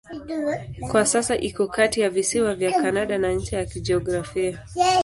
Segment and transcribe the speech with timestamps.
[0.91, 4.65] Kwa sasa iko kati ya visiwa vya Kanada na ncha ya kijiografia.